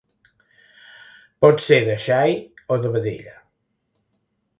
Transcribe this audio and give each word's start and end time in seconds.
Pot 1.45 1.61
ser 1.65 1.77
de 1.89 1.97
xai 2.05 2.33
o 2.77 2.79
de 2.87 2.91
vedella. 2.97 3.35